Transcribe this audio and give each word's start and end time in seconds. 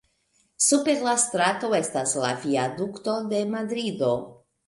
Super 0.67 0.95
la 1.07 1.11
strato 1.23 1.69
estas 1.81 2.15
la 2.23 2.31
Viadukto 2.45 3.17
de 3.35 3.45
Madrido. 3.55 4.13